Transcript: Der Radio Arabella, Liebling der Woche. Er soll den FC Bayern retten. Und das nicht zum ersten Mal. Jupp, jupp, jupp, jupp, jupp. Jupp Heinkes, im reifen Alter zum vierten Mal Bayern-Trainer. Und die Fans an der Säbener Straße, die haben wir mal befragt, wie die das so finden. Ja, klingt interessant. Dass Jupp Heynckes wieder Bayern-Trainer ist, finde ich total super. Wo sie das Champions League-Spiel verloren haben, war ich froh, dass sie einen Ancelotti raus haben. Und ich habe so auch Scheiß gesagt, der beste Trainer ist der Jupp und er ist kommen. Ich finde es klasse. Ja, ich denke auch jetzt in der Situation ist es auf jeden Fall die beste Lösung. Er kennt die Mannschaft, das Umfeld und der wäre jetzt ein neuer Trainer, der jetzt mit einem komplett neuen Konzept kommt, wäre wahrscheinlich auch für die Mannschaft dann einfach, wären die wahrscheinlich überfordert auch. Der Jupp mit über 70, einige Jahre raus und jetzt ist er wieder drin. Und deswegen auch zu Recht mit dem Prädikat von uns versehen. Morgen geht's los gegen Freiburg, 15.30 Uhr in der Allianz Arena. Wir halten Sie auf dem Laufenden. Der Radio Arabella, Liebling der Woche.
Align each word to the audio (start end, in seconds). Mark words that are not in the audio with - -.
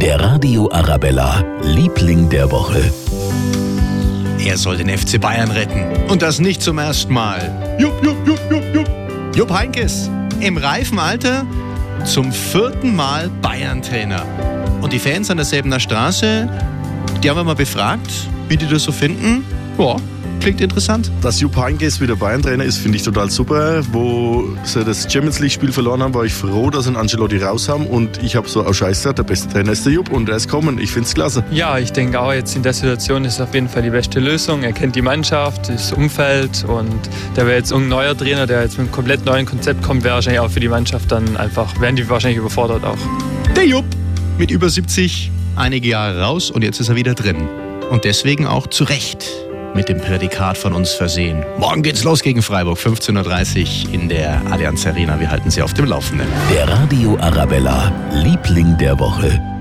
Der 0.00 0.18
Radio 0.18 0.66
Arabella, 0.72 1.44
Liebling 1.62 2.30
der 2.30 2.50
Woche. 2.50 2.90
Er 4.42 4.56
soll 4.56 4.78
den 4.78 4.88
FC 4.88 5.20
Bayern 5.20 5.50
retten. 5.50 6.08
Und 6.08 6.22
das 6.22 6.40
nicht 6.40 6.62
zum 6.62 6.78
ersten 6.78 7.12
Mal. 7.12 7.76
Jupp, 7.78 8.02
jupp, 8.02 8.16
jupp, 8.26 8.40
jupp, 8.50 8.74
jupp. 8.74 8.88
Jupp 9.36 9.52
Heinkes, 9.52 10.10
im 10.40 10.56
reifen 10.56 10.98
Alter 10.98 11.44
zum 12.06 12.32
vierten 12.32 12.96
Mal 12.96 13.28
Bayern-Trainer. 13.42 14.24
Und 14.80 14.94
die 14.94 14.98
Fans 14.98 15.30
an 15.30 15.36
der 15.36 15.44
Säbener 15.44 15.78
Straße, 15.78 16.48
die 17.22 17.28
haben 17.28 17.36
wir 17.36 17.44
mal 17.44 17.54
befragt, 17.54 18.10
wie 18.48 18.56
die 18.56 18.66
das 18.66 18.84
so 18.84 18.92
finden. 18.92 19.44
Ja, 19.76 19.96
klingt 20.40 20.60
interessant. 20.60 21.12
Dass 21.22 21.40
Jupp 21.40 21.56
Heynckes 21.56 22.00
wieder 22.00 22.16
Bayern-Trainer 22.16 22.64
ist, 22.64 22.78
finde 22.78 22.96
ich 22.96 23.02
total 23.02 23.30
super. 23.30 23.82
Wo 23.92 24.44
sie 24.64 24.84
das 24.84 25.02
Champions 25.02 25.38
League-Spiel 25.38 25.72
verloren 25.72 26.02
haben, 26.02 26.14
war 26.14 26.24
ich 26.24 26.32
froh, 26.32 26.70
dass 26.70 26.84
sie 26.84 26.88
einen 26.88 26.96
Ancelotti 26.96 27.38
raus 27.38 27.68
haben. 27.68 27.86
Und 27.86 28.22
ich 28.22 28.36
habe 28.36 28.48
so 28.48 28.64
auch 28.64 28.72
Scheiß 28.72 28.98
gesagt, 28.98 29.18
der 29.18 29.24
beste 29.24 29.48
Trainer 29.48 29.72
ist 29.72 29.84
der 29.84 29.92
Jupp 29.92 30.10
und 30.10 30.28
er 30.28 30.36
ist 30.36 30.48
kommen. 30.48 30.78
Ich 30.78 30.90
finde 30.90 31.06
es 31.06 31.14
klasse. 31.14 31.44
Ja, 31.50 31.78
ich 31.78 31.92
denke 31.92 32.20
auch 32.20 32.32
jetzt 32.32 32.56
in 32.56 32.62
der 32.62 32.72
Situation 32.72 33.24
ist 33.24 33.34
es 33.34 33.40
auf 33.40 33.54
jeden 33.54 33.68
Fall 33.68 33.82
die 33.82 33.90
beste 33.90 34.18
Lösung. 34.18 34.62
Er 34.62 34.72
kennt 34.72 34.96
die 34.96 35.02
Mannschaft, 35.02 35.68
das 35.68 35.92
Umfeld 35.92 36.64
und 36.64 36.98
der 37.36 37.46
wäre 37.46 37.58
jetzt 37.58 37.72
ein 37.72 37.88
neuer 37.88 38.16
Trainer, 38.16 38.46
der 38.46 38.62
jetzt 38.62 38.72
mit 38.72 38.86
einem 38.86 38.92
komplett 38.92 39.24
neuen 39.24 39.46
Konzept 39.46 39.82
kommt, 39.82 40.04
wäre 40.04 40.14
wahrscheinlich 40.14 40.40
auch 40.40 40.50
für 40.50 40.60
die 40.60 40.68
Mannschaft 40.68 41.12
dann 41.12 41.36
einfach, 41.36 41.80
wären 41.80 41.96
die 41.96 42.08
wahrscheinlich 42.08 42.38
überfordert 42.38 42.84
auch. 42.84 42.98
Der 43.54 43.66
Jupp 43.66 43.84
mit 44.38 44.50
über 44.50 44.70
70, 44.70 45.30
einige 45.56 45.88
Jahre 45.88 46.22
raus 46.22 46.50
und 46.50 46.62
jetzt 46.62 46.80
ist 46.80 46.88
er 46.88 46.96
wieder 46.96 47.14
drin. 47.14 47.36
Und 47.90 48.04
deswegen 48.04 48.46
auch 48.46 48.68
zu 48.68 48.84
Recht 48.84 49.26
mit 49.74 49.88
dem 49.88 49.98
Prädikat 49.98 50.58
von 50.58 50.72
uns 50.72 50.92
versehen. 50.92 51.44
Morgen 51.58 51.82
geht's 51.82 52.04
los 52.04 52.22
gegen 52.22 52.42
Freiburg, 52.42 52.78
15.30 52.78 53.88
Uhr 53.88 53.94
in 53.94 54.08
der 54.08 54.40
Allianz 54.50 54.86
Arena. 54.86 55.18
Wir 55.20 55.30
halten 55.30 55.50
Sie 55.50 55.62
auf 55.62 55.74
dem 55.74 55.86
Laufenden. 55.86 56.26
Der 56.52 56.68
Radio 56.68 57.18
Arabella, 57.18 57.92
Liebling 58.12 58.76
der 58.78 58.98
Woche. 58.98 59.59